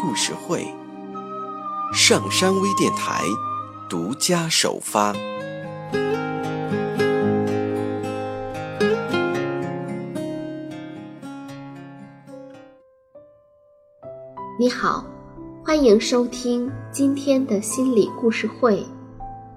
[0.00, 0.66] 故事会，
[1.92, 3.22] 上山微电台
[3.86, 5.14] 独家首发。
[14.58, 15.04] 你好，
[15.62, 18.82] 欢迎收听今天的心理故事会，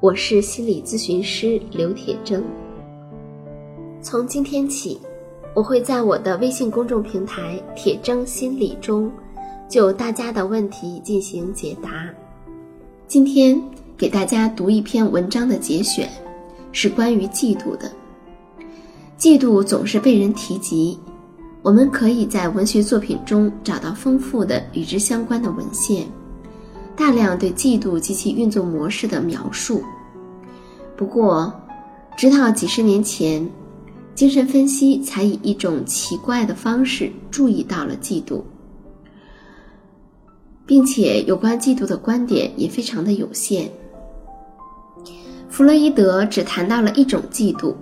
[0.01, 2.43] 我是心理咨询师刘铁铮。
[4.01, 4.99] 从今天起，
[5.53, 9.09] 我会在我的微信公众平台“铁铮心理”中，
[9.69, 12.07] 就大家的问题进行解答。
[13.07, 13.61] 今天
[13.97, 16.09] 给大家读一篇文章的节选，
[16.71, 17.91] 是关于嫉妒的。
[19.17, 20.97] 嫉妒总是被人提及，
[21.61, 26.05] 我们可以在文学作品中找到丰富的与之相关的文献，
[26.95, 29.83] 大量对嫉妒及其运作模式的描述。
[30.95, 31.53] 不过，
[32.15, 33.49] 直到几十年前。
[34.15, 38.43] 精神分析才以一种奇怪的方式注意到了嫉妒，
[40.65, 43.69] 并且有关嫉妒的观点也非常的有限。
[45.49, 47.73] 弗洛伊德只谈到了一种嫉妒，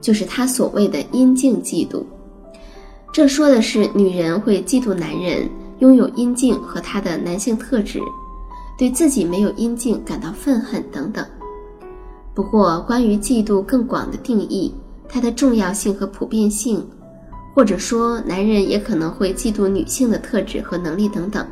[0.00, 2.02] 就是他所谓的阴茎嫉妒。
[3.12, 8.00] 这说的是女人会嫉妒男人拥有阴茎和他的男性特质，
[8.78, 11.24] 对自己没有阴茎感到愤恨等等。
[12.34, 14.74] 不过，关于嫉妒更广的定义。
[15.12, 16.86] 它的重要性和普遍性，
[17.54, 21.46] 或者说男人也可能会嫉妒女性的特质和能力等等，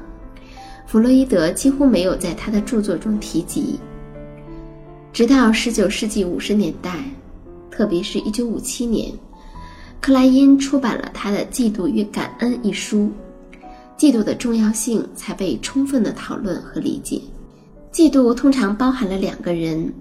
[0.87, 3.79] 弗洛伊德几乎没有在他的著作中提及。
[5.13, 7.05] 直到19世纪50年代，
[7.71, 9.13] 特别是一957年，
[10.01, 13.11] 克莱因出版了他的《嫉妒与感恩》一书，
[13.97, 17.21] 嫉妒的重要性才被充分的讨论和理解。
[17.93, 19.93] 嫉妒通常包含了两个人，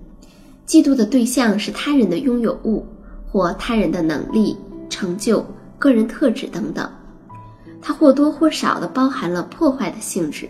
[0.68, 2.86] 嫉妒的对象是他人的拥有物。
[3.30, 4.56] 或他人的能力、
[4.90, 5.46] 成就、
[5.80, 6.90] 个人特质等等，
[7.82, 10.50] 它或多或少的包含了破坏的性质，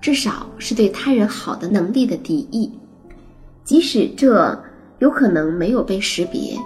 [0.00, 2.70] 至少是对他人好的能力的敌意，
[3.64, 4.58] 即使这
[4.98, 6.56] 有可能没有被识别。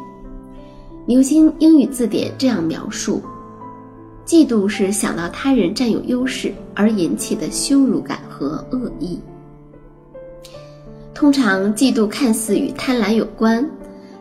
[1.06, 3.22] 牛津英语字典这样描述：
[4.24, 9.18] 嫉妒是想到他人占有优势而引起的羞辱感和恶意。
[11.14, 13.68] 通常，嫉妒看似与贪婪有关。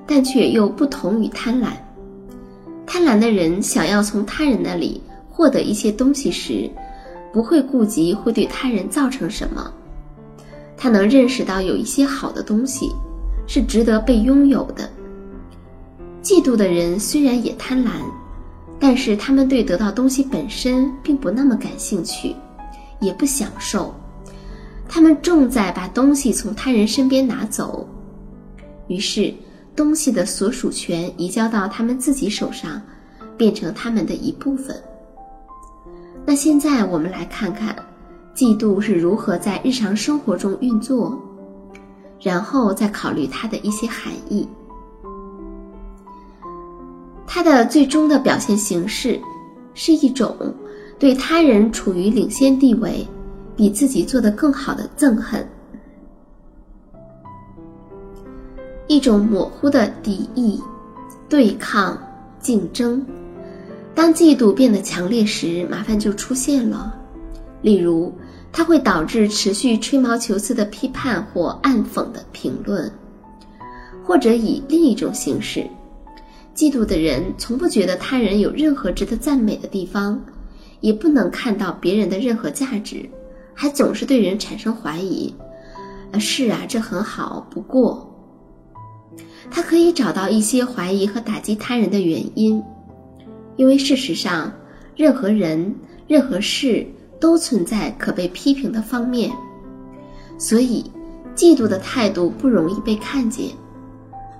[0.07, 1.67] 但却又不同于贪婪。
[2.93, 6.69] 贪婪的人想要从他人那里获得一些东西时，
[7.31, 9.71] 不会顾及会对他人造成什么。
[10.75, 12.91] 他能认识到有一些好的东西
[13.47, 14.89] 是值得被拥有的。
[16.21, 17.91] 嫉妒的人虽然也贪婪，
[18.77, 22.35] 但是他们对得到东西本身并不那么感兴趣，
[22.99, 23.95] 也不享受。
[24.89, 27.87] 他们重在把东西从他人身边拿走，
[28.89, 29.33] 于是。
[29.81, 32.79] 东西的所属权移交到他们自己手上，
[33.35, 34.79] 变成他们的一部分。
[36.23, 37.75] 那现在我们来看看，
[38.35, 41.19] 嫉妒是如何在日常生活中运作，
[42.21, 44.47] 然后再考虑它的一些含义。
[47.25, 49.19] 它的最终的表现形式，
[49.73, 50.37] 是一种
[50.99, 53.03] 对他人处于领先地位，
[53.55, 55.43] 比自己做得更好的憎恨。
[58.91, 60.61] 一种模糊的敌意、
[61.29, 61.97] 对抗、
[62.41, 63.01] 竞争。
[63.95, 66.93] 当嫉妒变得强烈时，麻烦就出现了。
[67.61, 68.13] 例如，
[68.51, 72.91] 它会导致持续吹毛求疵的批判或暗讽的评论，
[74.03, 75.65] 或者以另一种形式：
[76.53, 80.21] 嫉妒的人从不觉得他人有任何值得赞美的地方，
[80.81, 83.09] 也不能看到别人的任何价值，
[83.53, 85.33] 还总是对人产生怀疑。
[86.11, 88.05] 啊，是啊，这很好，不过。
[89.51, 92.63] 他可以找到一些怀疑和打击他人的原因，
[93.57, 94.51] 因为事实上，
[94.95, 95.75] 任何人、
[96.07, 96.87] 任何事
[97.19, 99.29] 都存在可被批评的方面，
[100.37, 100.89] 所以
[101.35, 103.47] 嫉妒的态度不容易被看见，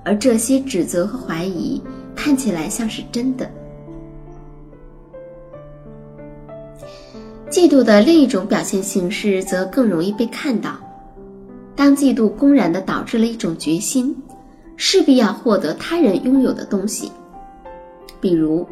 [0.06, 1.82] 而这些指责和怀疑
[2.16, 3.50] 看起来像是真的。
[7.50, 10.78] 嫉妒的另一种表现形式则更容易被看到，
[11.76, 14.16] 当嫉妒公然的导致了一种决心。
[14.84, 17.12] 势必要获得他人拥有的东西，
[18.20, 18.68] 比如，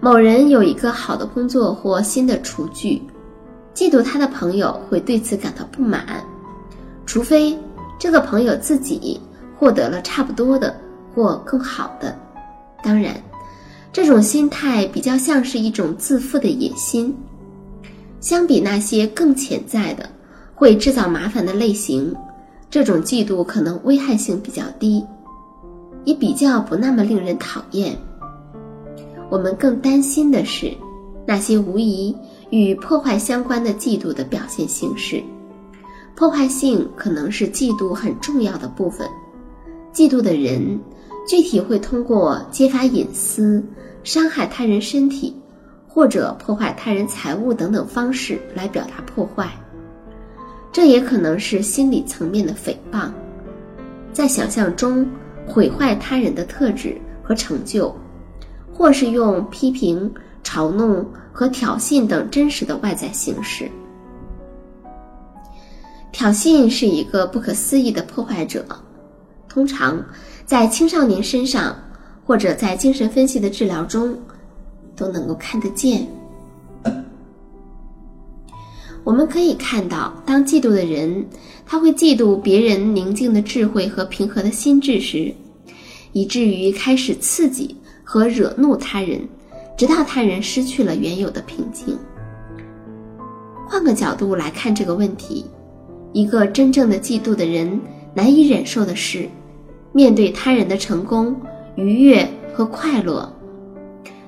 [0.00, 3.00] 某人有一个好的工作或新的厨具，
[3.72, 6.24] 嫉妒他的朋友会对此感到不满，
[7.06, 7.56] 除非
[8.00, 9.20] 这个朋友自己
[9.56, 10.76] 获得了差不多的
[11.14, 12.18] 或更好的。
[12.82, 13.14] 当然，
[13.92, 17.16] 这种心态比较像是一种自负的野心。
[18.18, 20.10] 相比那些更潜在的、
[20.56, 22.12] 会制造麻烦的类型，
[22.68, 25.06] 这种嫉妒可能危害性比较低，
[26.08, 27.94] 也比较不那么令人讨厌。
[29.28, 30.72] 我们更担心的是
[31.26, 32.16] 那些无疑
[32.48, 35.22] 与破坏相关的嫉妒的表现形式。
[36.16, 39.06] 破坏性可能是嫉妒很重要的部分。
[39.92, 40.80] 嫉妒的人
[41.28, 43.62] 具体会通过揭发隐私、
[44.02, 45.36] 伤害他人身体。
[45.90, 49.50] 或者破坏他人财物等等方式来表达破坏，
[50.70, 53.10] 这也可能是心理层面的诽谤，
[54.12, 55.04] 在想象中
[55.48, 57.94] 毁坏他人的特质和成就，
[58.72, 60.12] 或是用批评、
[60.44, 63.70] 嘲弄和挑衅等真实的外在形式。
[66.12, 68.64] 挑衅是一个不可思议的破坏者，
[69.48, 70.04] 通常
[70.44, 71.76] 在青少年身上，
[72.24, 74.16] 或者在精神分析的治疗中。
[74.98, 76.04] 都能够看得见。
[79.08, 81.26] 我们可以看到，当嫉妒的人
[81.64, 85.32] 他会嫉妒别人宁静的智慧和平和的心智时，
[86.12, 87.74] 以至于开始刺激
[88.04, 89.26] 和惹怒他人，
[89.78, 91.98] 直到他人失去了原有的平静。
[93.66, 95.46] 换个角度来看这个问题，
[96.12, 97.80] 一个真正的嫉妒的人
[98.12, 99.26] 难以忍受的是，
[99.90, 101.34] 面对他人的成功、
[101.76, 103.26] 愉悦和快乐。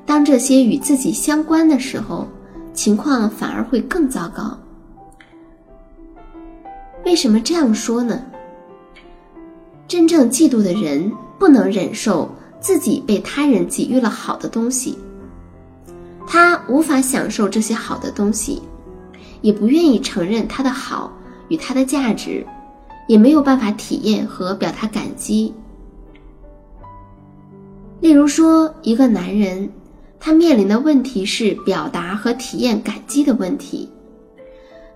[0.07, 2.27] 当这些与自己相关的时候，
[2.73, 4.59] 情况反而会更糟糕。
[7.05, 8.23] 为什么这样说呢？
[9.89, 12.29] 真正嫉妒的人不能忍受
[12.61, 14.97] 自己被他人给予了好的东西，
[16.27, 18.63] 他无法享受这些好的东西，
[19.41, 21.13] 也不愿意承认他的好
[21.49, 22.47] 与他的价值，
[23.09, 25.53] 也没有办法体验和表达感激。
[28.01, 29.69] 例如说，一个男人。
[30.23, 33.89] 他面临的问题是表达和体验感激的问题，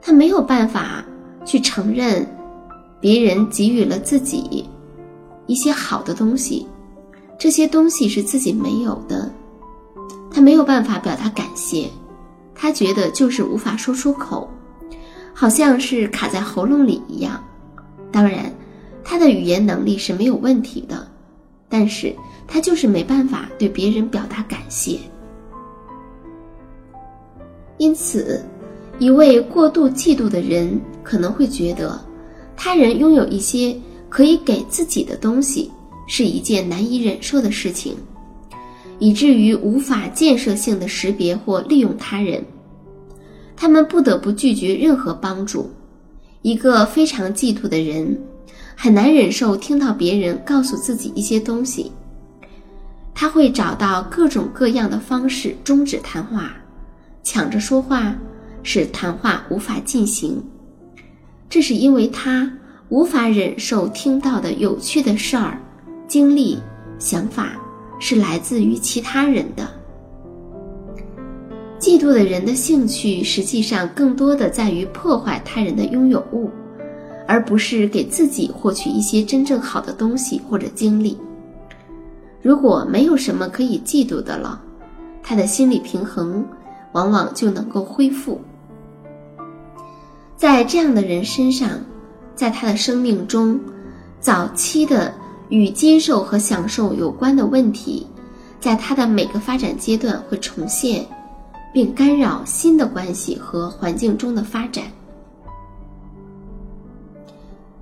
[0.02, 1.02] 他没有办法
[1.44, 2.26] 去承认
[3.00, 4.64] 别人给予了自己
[5.46, 6.66] 一些好的东西，
[7.38, 9.30] 这些东西是自己没有的，
[10.30, 11.88] 他没有办法表达感谢，
[12.54, 14.48] 他觉得就是无法说出口，
[15.34, 17.42] 好像是卡在喉咙里一样。
[18.10, 18.52] 当然，
[19.02, 21.06] 他的语言能力是没有问题的，
[21.68, 22.14] 但是
[22.46, 24.98] 他就是没办法对别人表达感谢。
[27.76, 28.42] 因此，
[28.98, 32.00] 一位过度嫉妒的人可能会觉得，
[32.56, 33.76] 他人拥有一些
[34.08, 35.70] 可以给自己的东西
[36.06, 37.96] 是一件难以忍受的事情，
[39.00, 42.42] 以至于无法建设性的识别或利用他人。
[43.56, 45.70] 他们不得不拒绝任何帮助。
[46.42, 48.20] 一个非常嫉妒的人
[48.76, 51.90] 很难忍受听到别人告诉自己一些东西，
[53.14, 56.54] 他会找到各种各样的方式终止谈话。
[57.22, 58.14] 抢着说话，
[58.64, 60.42] 使谈话无法进行。
[61.48, 62.50] 这是因为他
[62.88, 65.60] 无法忍受听到的有趣的事儿、
[66.08, 66.58] 经历、
[66.98, 67.52] 想法
[68.00, 69.68] 是来自于其他人的。
[71.78, 76.50] 嫉妒的人的兴趣实际上更多的在于破坏他人的拥有物，
[77.28, 81.18] 而不是给自己获取一些真正好的东西或者经历。
[82.40, 84.58] 如果没有什么可以嫉妒的了，
[85.22, 86.44] 他的心理平衡。
[86.94, 88.40] 往往就能够恢复。
[90.36, 91.70] 在这样的人身上，
[92.34, 93.58] 在他的生命中，
[94.20, 95.14] 早期的
[95.48, 98.06] 与接受和享受有关的问题，
[98.60, 101.06] 在他的每个发展阶段会重现，
[101.72, 104.84] 并干扰新的关系和环境中的发展。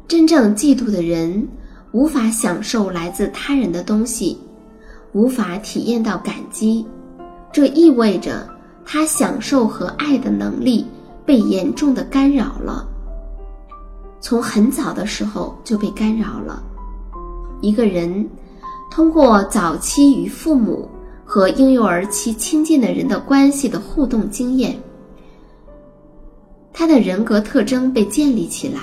[0.06, 1.48] 真正嫉妒的人
[1.92, 4.38] 无法享受来自他人的东西，
[5.12, 6.86] 无法体验到感激，
[7.50, 8.48] 这意味着。
[8.84, 10.84] 他享受和爱的能力
[11.24, 12.86] 被严重的干扰了，
[14.20, 16.62] 从很早的时候就被干扰了。
[17.60, 18.28] 一个人
[18.90, 20.88] 通过早期与父母
[21.24, 24.76] 和婴幼儿期亲近的人的关系的互动经验，
[26.72, 28.80] 他的人格特征被建立起来。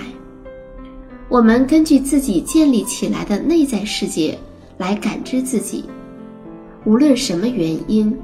[1.27, 4.35] 我们根据自己建立起来的内在世界
[4.77, 5.85] 来感知自己，
[6.85, 8.17] 无论什么原因。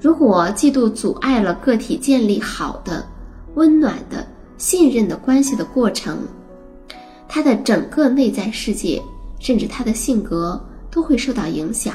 [0.00, 3.04] 如果嫉妒阻碍了个体建立好的、
[3.54, 4.26] 温暖的、
[4.56, 6.18] 信任的关系的过程，
[7.28, 9.02] 他的整个内在世界，
[9.40, 11.94] 甚至他的性格都会受到影响。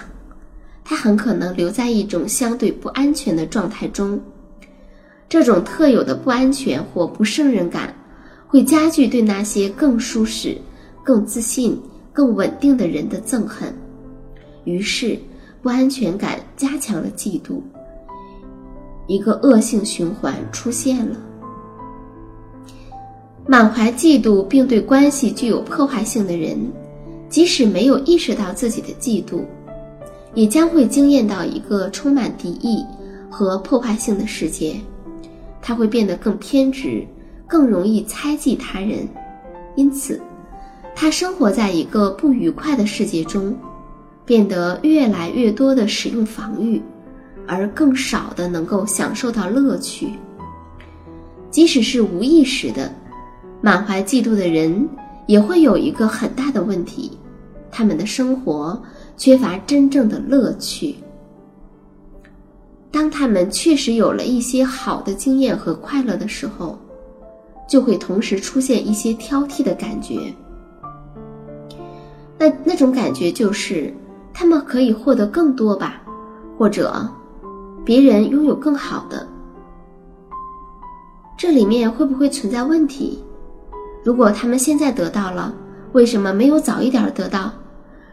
[0.83, 4.19] 他很可能留在一种相对不安全的状态中。
[5.29, 7.95] 这种特有的不安全或不胜任感，
[8.45, 10.57] 会加剧对那些更舒适、
[11.03, 11.81] 更自信、
[12.12, 13.74] 更稳定的人的憎恨。
[14.65, 15.17] 于是，
[15.62, 17.62] 不安全感加强了嫉妒，
[19.07, 21.17] 一个恶性循环出现了。
[23.45, 26.57] 满怀嫉妒并对关系具有破坏性的人，
[27.29, 29.41] 即使没有意识到自己的嫉妒，
[30.33, 32.86] 也将会惊艳到一个充满敌意
[33.29, 34.75] 和破坏性的世界。
[35.62, 37.05] 他会变得更偏执，
[37.48, 39.07] 更容易猜忌他人，
[39.75, 40.22] 因此，
[40.95, 43.55] 他生活在一个不愉快的世界中，
[44.25, 46.81] 变得越来越多的使用防御，
[47.47, 50.13] 而更少的能够享受到乐趣。
[51.51, 52.91] 即使是无意识的。
[53.62, 54.89] 满怀嫉妒的人
[55.25, 57.17] 也会有一个很大的问题，
[57.71, 58.81] 他们的生活
[59.15, 60.95] 缺乏真正的乐趣。
[62.91, 66.77] 当他们确实有了一些好的经验和快乐的时候，
[67.69, 70.33] 就会同时出现一些挑剔的感觉。
[72.38, 73.93] 那那种感觉就是
[74.33, 76.03] 他们可以获得更多吧，
[76.57, 77.09] 或者
[77.86, 79.28] 别人拥有更好的。
[81.38, 83.22] 这里面会不会存在问题？
[84.04, 85.54] 如果他们现在得到了，
[85.92, 87.52] 为什么没有早一点得到？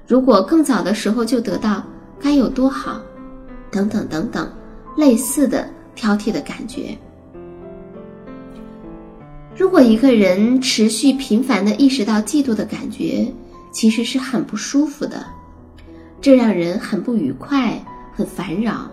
[0.07, 1.83] 如果更早的时候就得到，
[2.19, 3.01] 该有多好？
[3.71, 4.51] 等等等等，
[4.97, 6.99] 类似的挑剔的感觉。
[9.57, 13.33] 如果一个人持续频繁的意识到嫉妒的感觉，
[13.71, 15.25] 其实是很不舒服的，
[16.21, 17.81] 这让人很不愉快，
[18.13, 18.91] 很烦扰。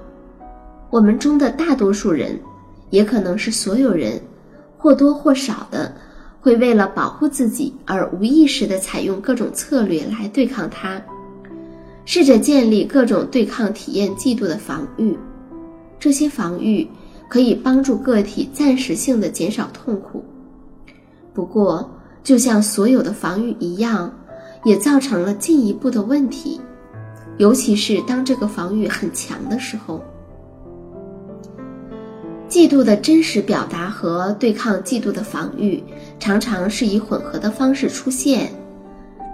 [0.89, 2.39] 我们中的大多数人，
[2.89, 4.21] 也可能是所有人，
[4.77, 5.93] 或多或少的。
[6.39, 11.01] 会为了保护自己而无意识地采用各种策略来对抗它，
[12.05, 15.17] 试着建立各种对抗体验嫉妒的防御。
[15.99, 16.87] 这些防御
[17.27, 20.23] 可以帮助个体暂时性的减少痛苦，
[21.33, 21.89] 不过，
[22.23, 24.09] 就像所有的防御一样，
[24.63, 26.61] 也造成了进一步的问题，
[27.39, 30.01] 尤其是当这个防御很强的时候。
[32.49, 35.83] 嫉妒的真实表达和对抗嫉妒的防御，
[36.17, 38.49] 常常是以混合的方式出现。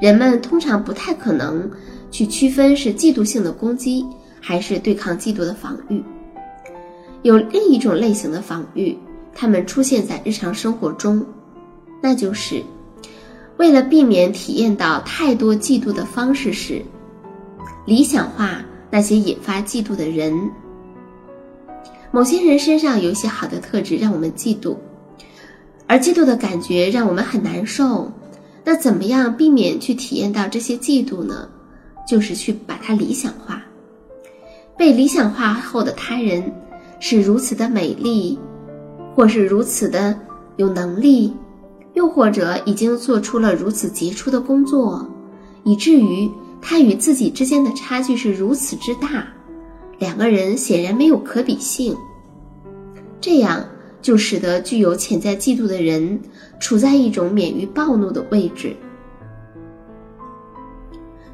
[0.02, 1.70] 人们通常不太可能
[2.10, 4.04] 去区分是嫉妒性的攻击
[4.42, 6.04] 还是对抗嫉妒的防御。
[7.22, 8.98] 有另一种类型的防御，
[9.34, 11.24] 它们出现在日常生活中，
[12.02, 12.62] 那就是
[13.58, 16.84] 为了避免体验到太多嫉妒的方式时，
[17.86, 20.36] 理想化那些引发嫉妒的人。
[22.16, 24.78] 某些人身上有一些好的特质让我们嫉妒，
[25.88, 28.12] 而嫉妒的感觉让我们很难受。
[28.64, 31.50] 那怎么样避免去体验到这些嫉妒呢？
[32.08, 33.64] 就是去把它理想化。
[34.78, 36.54] 被理想化后的他人
[37.00, 38.38] 是如此的美丽，
[39.16, 40.16] 或是如此的
[40.58, 41.34] 有能力，
[41.96, 45.04] 又或者已经做出了如此杰出的工作，
[45.64, 46.30] 以至于
[46.62, 49.26] 他与自己之间的差距是如此之大。
[50.00, 51.96] 两个人显然没有可比性，
[53.22, 53.66] 这样
[54.02, 56.20] 就使得具有潜在嫉妒的人
[56.60, 58.76] 处在一种免于暴怒的位置。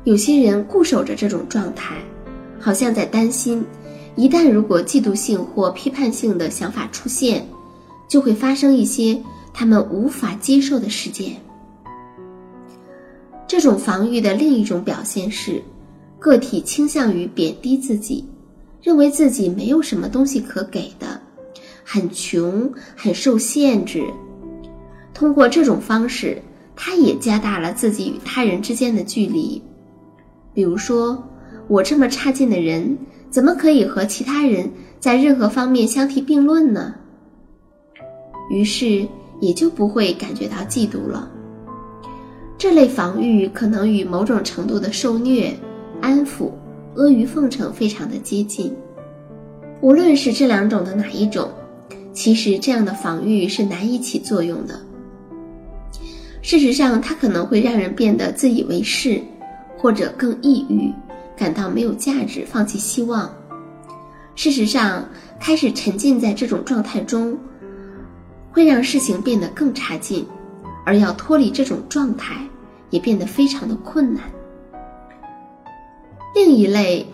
[0.03, 1.95] 有些人固守着这种状态，
[2.59, 3.65] 好像在担心，
[4.15, 7.45] 一旦如果嫉妒性或批判性的想法出现，
[8.07, 9.21] 就会发生一些
[9.53, 11.35] 他们无法接受的事件。
[13.47, 15.61] 这种防御的另一种表现是，
[16.19, 18.23] 个体倾向于贬低自己。
[18.81, 21.19] 认为自己没有什么东西可给的，
[21.83, 24.05] 很穷，很受限制。
[25.13, 26.41] 通过这种方式，
[26.75, 29.61] 他也加大了自己与他人之间的距离。
[30.53, 31.21] 比如说，
[31.67, 32.97] 我这么差劲的人，
[33.29, 36.95] 怎么可以和其他人在任何方面相提并论呢？
[38.49, 39.05] 于是
[39.41, 41.29] 也就不会感觉到嫉妒了。
[42.57, 45.53] 这类防御可能与某种程度的受虐、
[46.01, 46.51] 安抚。
[46.95, 48.75] 阿谀奉承非常的接近，
[49.81, 51.49] 无论是这两种的哪一种，
[52.11, 54.79] 其实这样的防御是难以起作用的。
[56.41, 59.21] 事实上，它可能会让人变得自以为是，
[59.77, 60.91] 或者更抑郁，
[61.37, 63.31] 感到没有价值，放弃希望。
[64.35, 65.07] 事实上，
[65.39, 67.37] 开始沉浸在这种状态中，
[68.51, 70.25] 会让事情变得更差劲，
[70.85, 72.41] 而要脱离这种状态，
[72.89, 74.23] 也变得非常的困难。
[76.33, 77.05] 另一类，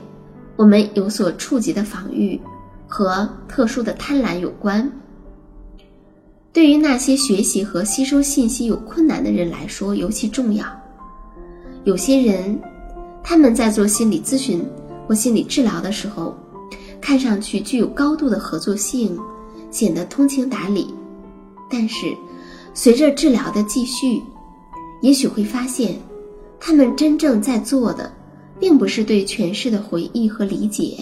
[0.55, 2.39] 我们有所触及的防御，
[2.87, 4.91] 和特殊的贪婪有关。
[6.51, 10.65] 对于那些学习和吸收信息有困难的人来说，尤其重要。
[11.83, 12.59] 有些人，
[13.23, 14.65] 他们在做心理咨询
[15.07, 16.35] 或心理治疗的时候，
[17.01, 19.19] 看上去具有高度的合作性，
[19.69, 20.93] 显得通情达理。
[21.69, 22.15] 但是，
[22.73, 24.21] 随着治疗的继续，
[25.01, 25.95] 也许会发现，
[26.59, 28.11] 他们真正在做的，
[28.59, 30.97] 并不是对诠释的回忆和理解，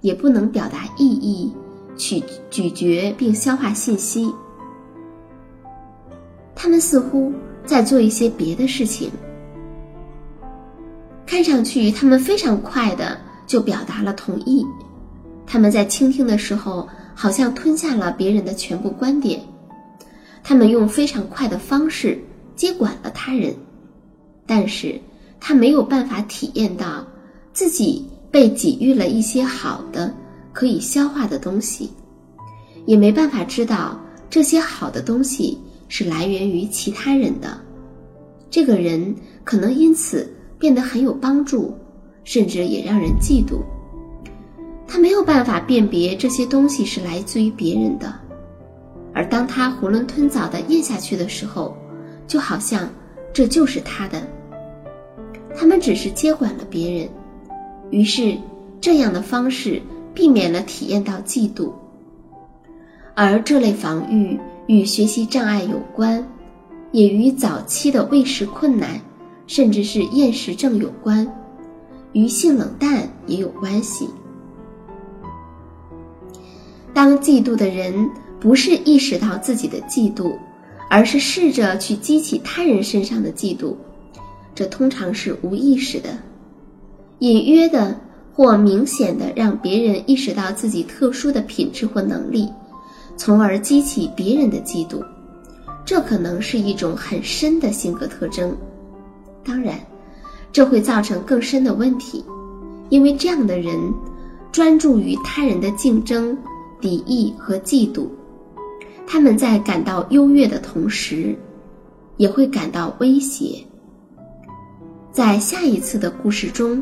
[0.00, 1.52] 也不能表达意义，
[1.96, 4.32] 去咀嚼并消化信息。
[6.54, 7.32] 他们似乎
[7.64, 9.10] 在做一些别的事情。
[11.24, 14.64] 看上去，他们非常快的就表达了同意。
[15.46, 19.40] 他们在倾听的时候，好像吞下了别人的全部观点。
[20.42, 22.18] 他们用非常快的方式
[22.56, 23.54] 接管了他人，
[24.46, 25.00] 但是
[25.40, 27.06] 他没有办法体验到
[27.52, 30.14] 自己被给予了一些好的、
[30.52, 31.90] 可以消化的东西，
[32.86, 37.58] 也没办法知道这些好的东西是来源于其他人的。
[38.50, 39.14] 这个人
[39.44, 41.76] 可能因此变得很有帮助，
[42.24, 43.62] 甚至也让人嫉妒。
[44.86, 48.14] 他没有办法辨别这些东西是来自于别人的。
[49.14, 51.76] 而当他囫囵吞枣地咽下去的时候，
[52.26, 52.88] 就好像
[53.32, 54.26] 这就是他的。
[55.56, 57.08] 他们只是接管了别人，
[57.90, 58.36] 于是
[58.80, 59.82] 这样的方式
[60.14, 61.72] 避免了体验到嫉妒。
[63.14, 66.26] 而这类防御与学习障碍有关，
[66.92, 69.00] 也与早期的喂食困难，
[69.46, 71.26] 甚至是厌食症有关，
[72.12, 74.08] 与性冷淡也有关系。
[76.94, 78.08] 当嫉妒的人。
[78.40, 80.32] 不是意识到自己的嫉妒，
[80.88, 83.74] 而是试着去激起他人身上的嫉妒，
[84.58, 86.18] 这通常是无意识的、
[87.20, 87.96] 隐约的
[88.32, 92.48] 或明显的让别人意识到自己特殊的品质或能力，
[93.16, 95.00] 从而激起别人的嫉妒。
[95.84, 98.52] 这可能是一种很深的性格特征。
[99.44, 99.78] 当然，
[100.50, 102.24] 这会造成更深的问题，
[102.88, 103.78] 因为这样的人
[104.50, 106.36] 专注于他人的竞争、
[106.80, 108.08] 敌意和嫉妒。
[109.06, 111.32] 他们在感到优越的同时，
[112.16, 113.64] 也会感到威胁。
[115.18, 116.80] 在下一次的故事中，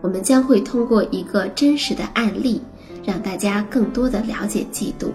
[0.00, 2.58] 我们将会通过一个真实的案例，
[3.04, 5.08] 让大家更多的了解嫉妒。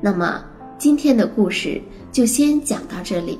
[0.00, 0.42] 那么，
[0.78, 1.78] 今天的故事
[2.10, 3.38] 就先讲到这里，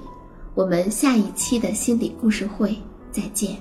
[0.54, 2.76] 我们下一期的心理故事会
[3.10, 3.56] 再见。